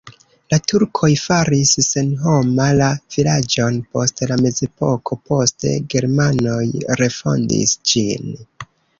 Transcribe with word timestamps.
La 0.51 0.57
turkoj 0.69 1.07
faris 1.23 1.73
senhoma 1.87 2.69
la 2.79 2.87
vilaĝon 3.15 3.77
post 3.97 4.23
la 4.31 4.37
mezepoko, 4.45 5.17
poste 5.31 5.73
germanoj 5.95 6.63
refondis 7.03 7.75
ĝin. 7.93 8.33